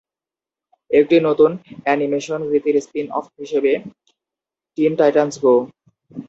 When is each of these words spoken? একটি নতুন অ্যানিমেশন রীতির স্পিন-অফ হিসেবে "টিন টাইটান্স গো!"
একটি 0.91 1.15
নতুন 1.27 1.51
অ্যানিমেশন 1.85 2.39
রীতির 2.51 2.77
স্পিন-অফ 2.81 3.25
হিসেবে 3.39 3.71
"টিন 4.77 4.91
টাইটান্স 4.99 5.33
গো!" 5.43 5.55